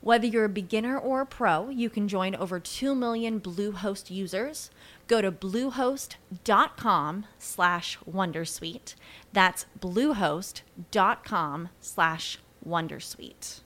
Whether 0.00 0.24
you're 0.24 0.48
a 0.48 0.52
beginner 0.52 0.96
or 0.96 1.20
a 1.20 1.28
pro, 1.28 1.68
you 1.68 1.92
can 1.92 2.08
join 2.08 2.32
over 2.34 2.56
2 2.56 2.96
million 2.96 3.36
Bluehost 3.36 4.08
users. 4.08 4.70
Go 5.04 5.20
to 5.20 5.28
bluehost.com 5.28 7.26
slash 7.36 7.98
wondersuite. 8.08 8.94
That's 9.36 9.66
bluehost.com 9.76 11.68
slash 11.84 12.38
wondersuite. 12.64 13.60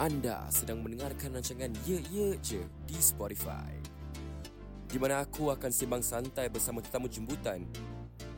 Anda 0.00 0.48
sedang 0.48 0.80
mendengarkan 0.80 1.36
rancangan 1.36 1.76
Ye 1.84 2.00
Ye 2.08 2.40
Je 2.40 2.64
di 2.88 2.96
Spotify. 2.96 3.76
Di 4.88 4.96
mana 4.96 5.20
aku 5.20 5.52
akan 5.52 5.68
sembang 5.68 6.00
santai 6.00 6.48
bersama 6.48 6.80
tetamu 6.80 7.12
jemputan 7.12 7.60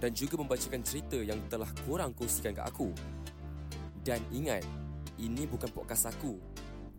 dan 0.02 0.10
juga 0.10 0.34
membacakan 0.34 0.82
cerita 0.82 1.14
yang 1.14 1.38
telah 1.46 1.70
korang 1.86 2.10
kongsikan 2.10 2.58
ke 2.58 2.62
aku. 2.66 2.90
Dan 4.02 4.18
ingat, 4.34 4.66
ini 5.16 5.48
bukan 5.48 5.72
podcast 5.72 6.12
aku, 6.12 6.36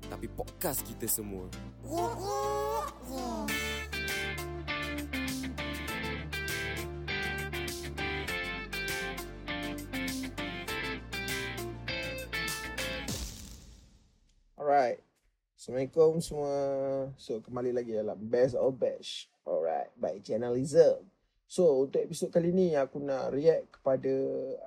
tapi 0.09 0.25
podcast 0.25 0.81
kita 0.81 1.05
semua. 1.05 1.45
Alright. 14.57 14.99
Assalamualaikum 15.53 16.17
semua. 16.17 16.55
So, 17.21 17.37
kembali 17.45 17.69
lagi 17.69 17.93
dalam 17.93 18.17
Best 18.25 18.57
of 18.57 18.81
Bash. 18.81 19.29
Alright. 19.45 19.93
By 19.93 20.17
Channelism. 20.25 21.16
So, 21.47 21.87
untuk 21.87 22.03
episod 22.03 22.27
kali 22.27 22.51
ni 22.51 22.75
aku 22.75 22.99
nak 22.99 23.31
react 23.31 23.79
kepada 23.79 24.13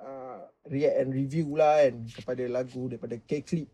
uh, 0.01 0.41
react 0.65 0.97
and 0.97 1.13
review 1.13 1.53
lah 1.53 1.85
kan 1.85 2.09
kepada 2.09 2.43
lagu 2.49 2.89
daripada 2.89 3.21
K-Clip. 3.21 3.69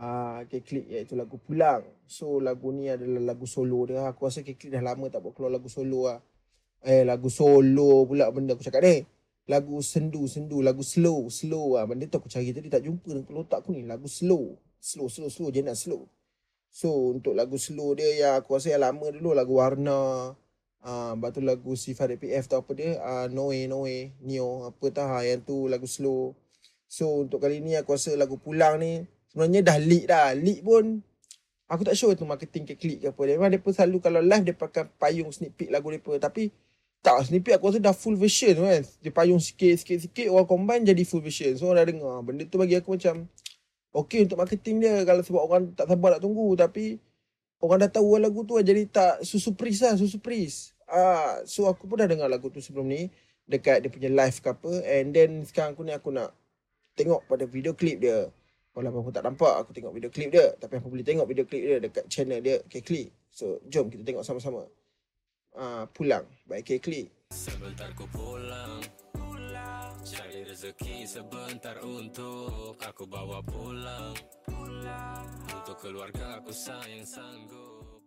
Uh, 0.00 0.48
K-Clip 0.48 0.88
iaitu 0.88 1.20
lagu 1.20 1.36
Pulang. 1.36 1.84
So, 2.08 2.40
lagu 2.40 2.72
ni 2.72 2.88
adalah 2.88 3.36
lagu 3.36 3.44
solo 3.44 3.84
dia. 3.84 4.08
Aku 4.08 4.24
rasa 4.24 4.40
K-Clip 4.40 4.72
dah 4.72 4.80
lama 4.80 5.12
tak 5.12 5.20
buat 5.20 5.36
keluar 5.36 5.52
lagu 5.52 5.68
solo 5.68 6.08
lah. 6.08 6.24
Eh, 6.80 7.04
lagu 7.04 7.28
solo 7.28 8.08
pula 8.08 8.32
benda 8.32 8.56
aku 8.56 8.64
cakap 8.64 8.88
ni. 8.88 9.04
Lagu 9.44 9.84
sendu-sendu, 9.84 10.64
lagu 10.64 10.80
slow, 10.80 11.28
slow 11.28 11.76
lah. 11.76 11.84
Benda 11.84 12.08
tu 12.08 12.16
aku 12.16 12.32
cari 12.32 12.56
tadi 12.56 12.72
tak 12.72 12.88
jumpa 12.88 13.04
dalam 13.04 13.28
kepala 13.28 13.44
otak 13.44 13.68
aku 13.68 13.76
ni. 13.76 13.84
Lagu 13.84 14.08
slow. 14.08 14.56
Slow, 14.80 15.12
slow, 15.12 15.28
slow. 15.28 15.52
Jenis 15.52 15.84
slow. 15.84 16.08
So, 16.72 17.12
untuk 17.12 17.36
lagu 17.36 17.60
slow 17.60 17.92
dia 17.92 18.08
yang 18.16 18.34
aku 18.40 18.56
rasa 18.56 18.72
yang 18.72 18.80
lama 18.80 19.12
dulu, 19.12 19.36
lagu 19.36 19.60
Warna. 19.60 20.32
Ah, 20.80 21.12
uh, 21.12 21.28
tu 21.28 21.44
lagu 21.44 21.76
Sifat 21.76 22.16
PF 22.16 22.48
tu 22.48 22.56
apa 22.56 22.72
dia? 22.72 22.96
Ah, 23.04 23.24
uh, 23.24 23.26
No 23.28 23.52
Way, 23.52 23.68
No 23.68 23.84
Way, 23.84 24.16
Neo. 24.24 24.64
Apa 24.64 24.88
tah 24.88 25.20
yang 25.20 25.44
tu 25.44 25.68
lagu 25.68 25.84
slow. 25.84 26.32
So, 26.88 27.28
untuk 27.28 27.44
kali 27.44 27.60
ni 27.60 27.76
aku 27.76 27.94
rasa 27.94 28.16
lagu 28.16 28.40
Pulang 28.40 28.80
ni, 28.80 29.04
sebenarnya 29.30 29.60
dah 29.62 29.78
leak 29.78 30.04
dah. 30.08 30.32
Leak 30.34 30.64
pun, 30.64 31.04
aku 31.70 31.82
tak 31.86 31.94
sure 31.94 32.16
tu 32.16 32.24
marketing 32.24 32.64
ke 32.66 32.74
klik 32.80 32.98
ke 33.04 33.12
apa. 33.12 33.20
Dia 33.28 33.36
memang 33.38 33.52
mereka 33.52 33.70
selalu 33.70 33.98
kalau 34.02 34.20
live, 34.24 34.44
dia 34.48 34.56
pakai 34.56 34.88
payung 34.98 35.30
sneak 35.30 35.54
peek 35.54 35.70
lagu 35.70 35.92
mereka. 35.92 36.16
Tapi, 36.18 36.50
tak 37.04 37.28
sneak 37.28 37.46
peek 37.46 37.54
aku 37.60 37.70
rasa 37.70 37.78
dah 37.78 37.94
full 37.94 38.16
version 38.18 38.56
tu 38.56 38.64
kan. 38.66 38.82
Dia 38.82 39.12
payung 39.14 39.38
sikit, 39.38 39.74
sikit, 39.78 39.98
sikit, 40.08 40.28
orang 40.32 40.48
combine 40.48 40.82
jadi 40.82 41.02
full 41.06 41.22
version. 41.22 41.52
So, 41.60 41.70
orang 41.70 41.84
dah 41.84 41.86
dengar. 41.92 42.16
Benda 42.26 42.42
tu 42.48 42.56
bagi 42.58 42.74
aku 42.74 42.96
macam, 42.96 43.28
Okay 43.90 44.22
untuk 44.22 44.38
marketing 44.38 44.78
dia 44.78 45.02
kalau 45.02 45.22
sebab 45.26 45.42
orang 45.50 45.62
tak 45.74 45.90
sabar 45.90 46.14
nak 46.14 46.22
tunggu 46.22 46.54
tapi 46.54 47.02
orang 47.60 47.86
dah 47.86 47.90
tahu 47.92 48.16
lagu 48.16 48.42
tu 48.44 48.56
jadi 48.60 48.88
tak 48.88 49.24
susu 49.24 49.52
pris 49.52 49.80
lah 49.84 49.94
susu 49.96 50.16
pris. 50.20 50.72
Ah 50.90 51.44
so 51.46 51.68
aku 51.68 51.86
pun 51.86 52.00
dah 52.00 52.08
dengar 52.08 52.26
lagu 52.26 52.48
tu 52.50 52.58
sebelum 52.58 52.88
ni 52.88 53.12
dekat 53.46 53.84
dia 53.84 53.90
punya 53.92 54.10
live 54.10 54.36
ke 54.40 54.48
apa 54.50 54.72
and 54.88 55.14
then 55.14 55.44
sekarang 55.46 55.76
aku 55.76 55.82
ni 55.84 55.92
aku 55.94 56.10
nak 56.10 56.34
tengok 56.98 57.22
pada 57.28 57.44
video 57.44 57.76
clip 57.76 58.00
dia. 58.00 58.28
Walaupun 58.70 59.02
aku 59.02 59.12
tak 59.12 59.26
nampak 59.26 59.54
aku 59.60 59.70
tengok 59.74 59.92
video 59.92 60.10
clip 60.10 60.30
dia 60.32 60.54
tapi 60.56 60.80
aku 60.80 60.88
boleh 60.88 61.04
tengok 61.04 61.26
video 61.28 61.44
clip 61.44 61.62
dia 61.62 61.78
dekat 61.78 62.04
channel 62.08 62.40
dia 62.40 62.62
K-Click. 62.66 63.12
So 63.30 63.60
jom 63.68 63.92
kita 63.92 64.02
tengok 64.02 64.24
sama-sama. 64.24 64.66
Ah 65.54 65.84
pulang 65.90 66.24
by 66.48 66.62
K-Click. 66.64 67.10
Sebentar 67.30 67.90
ku 67.94 68.06
pulang 68.10 68.82
Cari 70.00 70.48
rezeki 70.48 71.04
sebentar 71.04 71.76
untuk 71.84 72.80
aku 72.80 73.04
bawa 73.04 73.44
pulang 73.44 74.16
Untuk 75.52 75.76
keluarga 75.76 76.40
aku 76.40 76.56
sayang 76.56 77.04
sanggup 77.04 78.00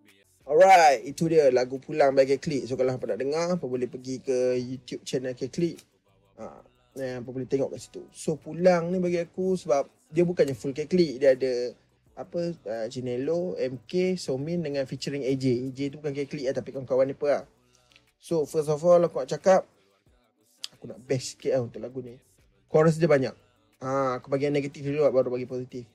Alright, 0.44 1.06
itu 1.06 1.30
dia 1.30 1.54
lagu 1.54 1.80
Pulang 1.80 2.12
by 2.12 2.28
K-Click. 2.28 2.68
So 2.68 2.76
kalau 2.76 2.92
hampa 2.92 3.08
nak 3.08 3.22
dengar, 3.22 3.56
hampa 3.56 3.64
boleh 3.64 3.88
pergi 3.88 4.20
ke 4.20 4.60
YouTube 4.60 5.08
channel 5.08 5.32
K-Click. 5.32 5.80
Ha, 6.36 6.60
yang 7.00 7.24
hampa 7.24 7.30
boleh 7.32 7.48
tengok 7.48 7.72
kat 7.72 7.80
situ. 7.80 8.04
So 8.12 8.36
Pulang 8.36 8.92
ni 8.92 9.00
bagi 9.00 9.24
aku 9.24 9.56
sebab 9.56 9.88
dia 10.12 10.28
bukannya 10.28 10.58
full 10.58 10.76
K-Click. 10.76 11.22
Dia 11.22 11.38
ada 11.38 11.78
apa 12.20 12.58
uh, 12.58 12.86
Jinelo, 12.92 13.56
MK, 13.56 14.20
Somin 14.20 14.66
dengan 14.66 14.84
featuring 14.84 15.24
AJ. 15.24 15.46
AJ 15.72 15.80
tu 15.94 15.96
bukan 16.04 16.12
K-Click 16.12 16.50
lah 16.50 16.56
tapi 16.58 16.70
kawan-kawan 16.76 17.06
ni 17.08 17.16
apa 17.16 17.28
lah. 17.40 17.44
So 18.20 18.44
first 18.44 18.68
of 18.68 18.84
all 18.84 19.00
aku 19.00 19.24
nak 19.24 19.30
cakap 19.32 19.64
aku 20.84 20.92
nak 20.92 21.00
best 21.08 21.40
sikit 21.40 21.56
lah 21.56 21.64
untuk 21.64 21.80
lagu 21.80 22.04
ni. 22.04 22.20
Chorus 22.68 23.00
dia 23.00 23.08
banyak. 23.08 23.32
Ha, 23.80 24.20
aku 24.20 24.28
bagi 24.28 24.52
yang 24.52 24.56
negatif 24.60 24.84
dulu 24.84 25.08
lah, 25.08 25.16
baru 25.16 25.32
bagi 25.32 25.48
positif. 25.48 25.88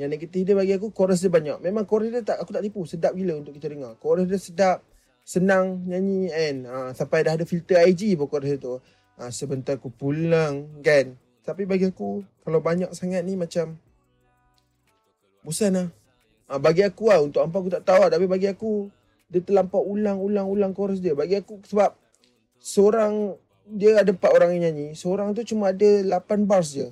Yang 0.00 0.08
negatif 0.08 0.40
dia 0.48 0.56
bagi 0.56 0.72
aku 0.72 0.88
chorus 0.88 1.20
dia 1.20 1.28
banyak. 1.28 1.60
Memang 1.60 1.84
chorus 1.84 2.08
dia 2.08 2.24
tak 2.24 2.40
aku 2.40 2.48
tak 2.48 2.64
tipu, 2.64 2.88
sedap 2.88 3.12
gila 3.12 3.44
untuk 3.44 3.52
kita 3.52 3.68
dengar. 3.68 4.00
Chorus 4.00 4.24
dia 4.24 4.40
sedap, 4.40 4.80
senang 5.20 5.84
nyanyi 5.84 6.32
kan. 6.32 6.56
Ha, 6.64 6.76
sampai 6.96 7.28
dah 7.28 7.36
ada 7.36 7.44
filter 7.44 7.76
IG 7.84 8.16
pun 8.16 8.24
chorus 8.24 8.56
dia 8.56 8.60
tu. 8.60 8.80
Ha, 9.20 9.28
sebentar 9.28 9.76
aku 9.76 9.92
pulang 9.92 10.80
kan. 10.80 11.12
Tapi 11.44 11.68
bagi 11.68 11.92
aku 11.92 12.24
kalau 12.40 12.64
banyak 12.64 12.88
sangat 12.96 13.20
ni 13.20 13.36
macam 13.36 13.76
bosan 15.44 15.76
lah. 15.76 15.88
Ha, 16.48 16.56
bagi 16.56 16.80
aku 16.88 17.12
lah 17.12 17.20
untuk 17.20 17.44
hampa 17.44 17.60
aku 17.60 17.68
tak 17.68 17.84
tahu 17.84 18.08
lah. 18.08 18.08
Tapi 18.08 18.24
bagi 18.24 18.48
aku 18.48 18.88
dia 19.28 19.44
terlampau 19.44 19.84
ulang-ulang-ulang 19.84 20.72
chorus 20.72 21.04
dia. 21.04 21.12
Bagi 21.12 21.36
aku 21.36 21.60
sebab 21.68 21.92
seorang 22.56 23.36
dia 23.66 23.98
ada 24.00 24.10
empat 24.10 24.30
orang 24.34 24.56
yang 24.58 24.70
nyanyi. 24.70 24.94
Seorang 24.98 25.32
tu 25.32 25.46
cuma 25.46 25.70
ada 25.70 25.88
8 26.04 26.48
bars 26.48 26.74
je. 26.74 26.88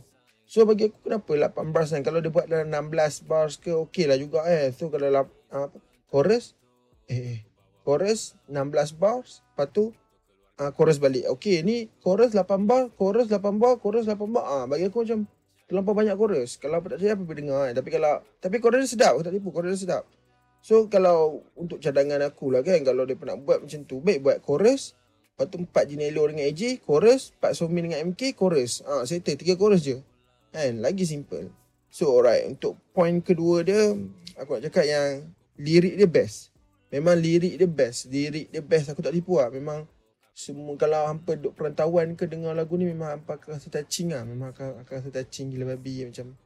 So 0.51 0.67
bagi 0.67 0.91
aku 0.91 1.07
kenapa 1.07 1.31
8 1.55 1.71
bars 1.71 1.95
kan? 1.95 2.03
Kalau 2.03 2.19
dia 2.19 2.31
buat 2.31 2.51
dalam 2.51 2.91
16 2.91 3.31
bars 3.31 3.55
ke 3.59 3.71
okey 3.89 4.11
lah 4.11 4.19
juga 4.19 4.43
eh. 4.51 4.75
So 4.75 4.91
kalau 4.91 5.07
lap, 5.07 5.31
apa? 5.51 5.79
Chorus 6.11 6.59
eh, 7.07 7.39
eh 7.39 7.41
chorus 7.87 8.39
16 8.47 9.01
bars, 9.03 9.43
lepas 9.43 9.69
tu 9.73 9.91
uh, 10.61 10.71
chorus 10.77 11.01
balik. 11.01 11.27
Okey, 11.33 11.63
ni 11.65 11.89
chorus 12.03 12.37
8 12.37 12.69
bar, 12.69 12.93
chorus 12.95 13.27
8 13.27 13.59
bar, 13.59 13.79
chorus 13.81 14.05
8 14.07 14.21
bar. 14.31 14.45
Ah 14.45 14.65
bagi 14.67 14.87
aku 14.87 15.03
macam 15.03 15.27
terlampau 15.67 15.95
banyak 15.95 16.15
chorus. 16.19 16.59
Kalau 16.59 16.83
apa 16.83 16.95
tak 16.95 16.99
saya 17.03 17.15
apa 17.15 17.23
boleh 17.25 17.41
dengar 17.41 17.61
kan. 17.71 17.75
Tapi 17.79 17.89
kalau 17.91 18.13
tapi 18.43 18.57
chorus 18.59 18.91
sedap, 18.91 19.17
aku 19.17 19.23
tak 19.27 19.35
tipu 19.35 19.49
chorus 19.51 19.81
sedap. 19.81 20.05
So 20.61 20.93
kalau 20.93 21.47
untuk 21.57 21.81
cadangan 21.81 22.21
aku 22.27 22.53
lah 22.53 22.61
kan 22.61 22.85
kalau 22.85 23.09
dia 23.09 23.17
nak 23.17 23.39
buat 23.43 23.65
macam 23.65 23.81
tu, 23.89 23.97
baik 24.05 24.21
buat 24.21 24.39
chorus 24.45 24.99
Lepas 25.41 25.57
tu 25.57 25.65
empat 25.65 25.89
Jinelo 25.89 26.29
dengan 26.29 26.45
AJ, 26.53 26.85
chorus. 26.85 27.33
Empat 27.41 27.57
Somin 27.57 27.89
dengan 27.89 28.13
MK, 28.13 28.37
chorus. 28.37 28.85
Ha, 28.85 29.09
settle. 29.09 29.41
Tiga 29.41 29.57
chorus 29.57 29.81
je. 29.81 29.97
Kan? 30.53 30.85
Lagi 30.85 31.09
simple. 31.09 31.49
So, 31.89 32.13
alright. 32.13 32.45
Untuk 32.45 32.77
point 32.93 33.25
kedua 33.25 33.65
dia, 33.65 33.97
aku 34.37 34.61
nak 34.61 34.69
cakap 34.69 34.85
yang 34.85 35.33
lirik 35.57 35.97
dia 35.97 36.05
best. 36.05 36.53
Memang 36.93 37.17
lirik 37.17 37.57
dia 37.57 37.65
best. 37.65 38.13
Lirik 38.13 38.53
dia 38.53 38.61
best. 38.61 38.93
Aku 38.93 39.01
tak 39.01 39.17
tipu 39.17 39.41
lah. 39.41 39.49
Memang 39.49 39.89
semua 40.37 40.77
kalau 40.77 41.09
hampa 41.09 41.41
duduk 41.41 41.57
perantauan 41.57 42.21
ke 42.21 42.29
dengar 42.29 42.53
lagu 42.53 42.77
ni 42.77 42.85
memang 42.93 43.25
hampa 43.25 43.41
akan 43.41 43.57
rasa 43.57 43.73
touching 43.73 44.13
lah. 44.13 44.29
Memang 44.29 44.53
akan, 44.53 44.85
akan 44.85 44.93
rasa 44.93 45.09
touching 45.09 45.57
gila 45.57 45.73
babi 45.73 46.05
macam 46.05 46.37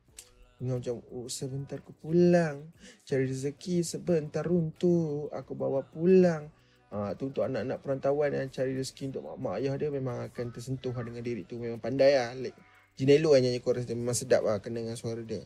Dengar 0.55 0.79
macam, 0.79 1.03
oh 1.11 1.27
sebentar 1.27 1.83
aku 1.83 1.91
pulang. 1.99 2.71
Cari 3.03 3.27
rezeki 3.27 3.83
sebentar 3.83 4.47
untuk 4.47 5.35
aku 5.35 5.59
bawa 5.59 5.83
pulang. 5.83 6.47
Ha, 6.95 7.19
tu 7.19 7.27
untuk 7.27 7.43
anak-anak 7.43 7.83
perantauan 7.83 8.31
yang 8.31 8.47
cari 8.55 8.71
rezeki 8.79 9.11
untuk 9.11 9.27
mak, 9.27 9.37
mak 9.43 9.55
ayah 9.59 9.75
dia 9.75 9.91
memang 9.91 10.31
akan 10.31 10.55
tersentuh 10.55 10.95
dengan 10.95 11.27
diri 11.27 11.43
tu 11.43 11.59
memang 11.59 11.83
pandai 11.83 12.15
lah. 12.15 12.39
Like, 12.39 12.55
Jinelo 12.95 13.35
yang 13.35 13.51
nyanyi 13.51 13.59
chorus 13.59 13.83
dia 13.83 13.99
memang 13.99 14.15
sedap 14.15 14.47
lah 14.47 14.63
kena 14.63 14.79
dengan 14.79 14.95
suara 14.95 15.19
dia. 15.27 15.43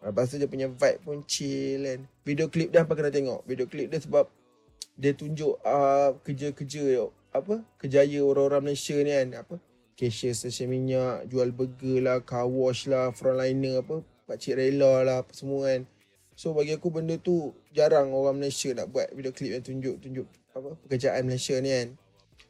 Lepas 0.00 0.32
tu 0.32 0.40
dia 0.40 0.48
punya 0.48 0.72
vibe 0.72 1.04
pun 1.04 1.20
chill 1.28 1.84
kan. 1.84 2.00
Video 2.24 2.48
klip 2.48 2.72
dia 2.72 2.88
apa 2.88 2.96
kena 2.96 3.12
tengok. 3.12 3.44
Video 3.44 3.68
klip 3.68 3.92
dia 3.92 4.00
sebab 4.00 4.32
dia 4.96 5.12
tunjuk 5.12 5.60
uh, 5.60 6.16
kerja-kerja 6.24 7.04
apa 7.36 7.60
kejaya 7.76 8.24
orang-orang 8.24 8.72
Malaysia 8.72 8.96
ni 8.98 9.12
kan 9.12 9.28
apa 9.44 9.54
cashier 9.94 10.32
stesen 10.32 10.72
minyak 10.72 11.28
jual 11.28 11.52
burger 11.52 12.00
lah 12.02 12.18
car 12.24 12.48
wash 12.48 12.88
lah 12.88 13.12
frontliner 13.12 13.84
apa 13.84 14.00
pakcik 14.26 14.56
rela 14.56 15.04
lah 15.04 15.16
apa 15.22 15.32
semua 15.36 15.68
kan 15.68 15.82
so 16.38 16.54
bagi 16.54 16.78
aku 16.78 16.94
benda 16.94 17.18
tu 17.18 17.50
jarang 17.74 18.14
orang 18.14 18.38
Malaysia 18.38 18.70
nak 18.70 18.94
buat 18.94 19.10
video 19.10 19.34
klip 19.34 19.58
yang 19.58 19.64
tunjuk-tunjuk 19.66 20.26
apa 20.54 20.78
pekerjaan 20.86 21.26
Malaysia 21.26 21.58
ni 21.58 21.74
kan 21.74 21.88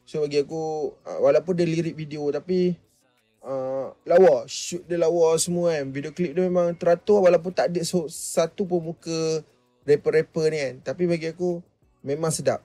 so 0.05 0.21
bagi 0.21 0.45
aku 0.45 0.93
uh, 1.09 1.19
walaupun 1.25 1.57
dia 1.57 1.65
lirik 1.65 1.97
video 1.97 2.29
tapi 2.29 2.77
uh, 3.41 3.89
lawa 4.05 4.45
shoot 4.45 4.85
dia 4.85 5.01
lawa 5.01 5.33
semua 5.41 5.73
kan 5.73 5.89
video 5.89 6.13
klip 6.13 6.37
dia 6.37 6.45
memang 6.45 6.77
teratur 6.77 7.25
walaupun 7.25 7.49
tak 7.49 7.73
ada 7.73 7.81
satu 8.13 8.69
pun 8.69 8.93
muka 8.93 9.41
rapper-rapper 9.89 10.45
ni 10.53 10.57
kan 10.61 10.73
tapi 10.93 11.09
bagi 11.09 11.33
aku 11.33 11.65
memang 12.03 12.31
sedap. 12.31 12.63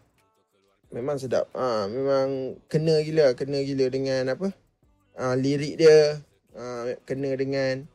Memang 0.95 1.19
sedap. 1.19 1.51
Ah, 1.57 1.87
ha, 1.87 1.91
memang 1.91 2.59
kena 2.71 3.03
gila, 3.03 3.35
kena 3.35 3.59
gila 3.67 3.91
dengan 3.91 4.31
apa? 4.31 4.55
Ah, 5.19 5.35
ha, 5.35 5.39
lirik 5.39 5.79
dia, 5.79 6.23
ah, 6.55 6.87
ha, 6.87 6.95
kena 7.03 7.35
dengan 7.35 7.87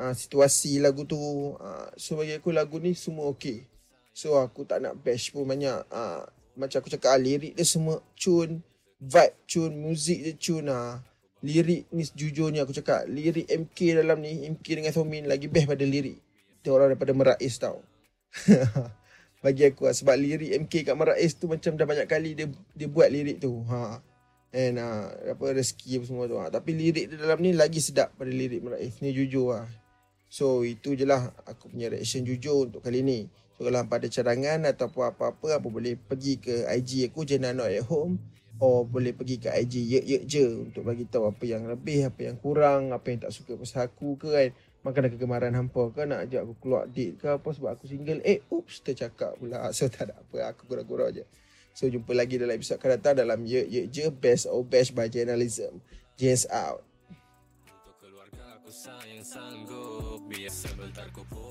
ah, 0.00 0.14
situasi 0.16 0.80
lagu 0.80 1.04
tu. 1.04 1.20
Ah, 1.60 1.92
so 2.00 2.16
bagi 2.16 2.40
aku 2.40 2.48
lagu 2.48 2.80
ni 2.80 2.96
semua 2.96 3.28
okey. 3.36 3.68
So 4.16 4.40
aku 4.40 4.64
tak 4.64 4.80
nak 4.80 4.96
bash 5.04 5.30
pun 5.30 5.44
banyak. 5.44 5.84
Ah, 5.92 6.24
macam 6.56 6.80
aku 6.80 6.88
cakap, 6.88 7.20
lirik 7.20 7.52
dia 7.52 7.66
semua 7.68 8.00
cun, 8.16 8.64
vibe 8.96 9.36
cun, 9.44 9.72
muzik 9.76 10.18
dia 10.24 10.34
cun. 10.40 10.64
Ah. 10.72 11.04
Lirik 11.44 11.88
ni 11.92 12.04
jujurnya 12.04 12.64
aku 12.64 12.76
cakap, 12.76 13.08
lirik 13.08 13.48
MK 13.48 14.04
dalam 14.04 14.20
ni, 14.20 14.44
MK 14.48 14.66
dengan 14.76 14.92
Thomin 14.92 15.24
lagi 15.24 15.48
best 15.48 15.68
pada 15.68 15.84
lirik. 15.84 16.20
Dia 16.60 16.72
orang 16.72 16.92
daripada 16.92 17.12
Merais 17.16 17.56
tau. 17.56 17.80
bagi 19.40 19.64
aku 19.64 19.88
lah. 19.88 19.94
sebab 19.96 20.14
lirik 20.20 20.52
MK 20.68 20.92
kat 20.92 20.94
Marais 20.96 21.32
tu 21.32 21.48
macam 21.48 21.72
dah 21.72 21.88
banyak 21.88 22.06
kali 22.06 22.36
dia 22.36 22.46
dia 22.76 22.88
buat 22.88 23.08
lirik 23.08 23.40
tu 23.40 23.64
ha 23.72 23.96
and 24.52 24.76
uh, 24.76 25.08
apa 25.32 25.56
rezeki 25.56 26.00
apa 26.00 26.04
semua 26.04 26.24
tu 26.28 26.36
ha. 26.36 26.52
tapi 26.52 26.76
lirik 26.76 27.08
dia 27.08 27.16
dalam 27.16 27.40
ni 27.40 27.56
lagi 27.56 27.80
sedap 27.80 28.12
pada 28.20 28.28
lirik 28.28 28.60
Marais 28.60 28.92
ni 29.00 29.16
jujur 29.16 29.56
lah 29.56 29.66
so 30.30 30.62
itu 30.62 30.94
je 30.94 31.02
lah 31.02 31.34
aku 31.44 31.74
punya 31.74 31.90
reaction 31.90 32.22
jujur 32.22 32.70
untuk 32.70 32.86
kali 32.86 33.02
ni 33.02 33.26
so 33.58 33.66
kalau 33.66 33.82
ada 33.82 34.06
cadangan 34.06 34.62
atau 34.70 34.86
apa-apa 34.86 35.58
apa 35.58 35.66
boleh 35.66 35.98
pergi 35.98 36.38
ke 36.38 36.70
IG 36.70 37.10
aku 37.10 37.26
Jenna 37.26 37.50
Not 37.50 37.74
At 37.74 37.90
Home 37.90 38.22
or 38.62 38.86
boleh 38.86 39.10
pergi 39.10 39.42
ke 39.42 39.50
IG 39.50 39.74
Yek 39.90 40.04
Yek 40.06 40.22
Je 40.30 40.46
untuk 40.70 40.86
bagi 40.86 41.04
tahu 41.10 41.28
apa 41.28 41.42
yang 41.42 41.66
lebih 41.66 42.06
apa 42.06 42.30
yang 42.30 42.38
kurang 42.38 42.94
apa 42.94 43.10
yang 43.10 43.26
tak 43.26 43.34
suka 43.34 43.58
pasal 43.58 43.90
aku 43.90 44.14
ke 44.16 44.28
kan 44.30 44.48
Makan 44.80 45.12
kegemaran 45.12 45.52
hampa 45.52 45.92
ke 45.92 46.08
nak 46.08 46.24
ajak 46.24 46.40
aku 46.48 46.54
keluar 46.56 46.88
date 46.88 47.20
ke 47.20 47.28
apa 47.28 47.48
sebab 47.52 47.76
aku 47.76 47.84
single. 47.84 48.24
Eh, 48.24 48.40
oops, 48.48 48.80
tercakap 48.80 49.36
pula. 49.36 49.68
So, 49.76 49.92
tak 49.92 50.08
ada 50.08 50.16
apa. 50.16 50.56
Aku 50.56 50.64
gurau-gurau 50.64 51.12
je. 51.12 51.28
So, 51.76 51.84
jumpa 51.92 52.16
lagi 52.16 52.40
dalam 52.40 52.56
episod 52.56 52.80
akan 52.80 52.96
datang 52.96 53.20
dalam 53.20 53.44
Ye 53.44 53.68
Ye 53.68 53.92
Je 53.92 54.08
Best 54.08 54.48
or 54.48 54.64
Best 54.64 54.96
by 54.96 55.12
Journalism. 55.12 55.84
James 56.16 56.48
out. 56.48 56.80
Untuk 57.68 57.92
keluarga 58.00 58.56
aku 58.56 58.72
sayang 58.72 59.20
sanggup 59.20 59.99
BS7 60.30 60.92
Tarko 60.94 61.24
Pro 61.28 61.49